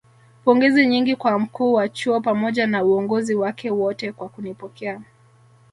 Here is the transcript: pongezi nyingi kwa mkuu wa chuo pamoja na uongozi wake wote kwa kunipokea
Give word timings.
pongezi 0.45 0.85
nyingi 0.87 1.15
kwa 1.15 1.39
mkuu 1.39 1.73
wa 1.73 1.89
chuo 1.89 2.21
pamoja 2.21 2.67
na 2.67 2.83
uongozi 2.83 3.35
wake 3.35 3.71
wote 3.71 4.11
kwa 4.11 4.29
kunipokea 4.29 5.01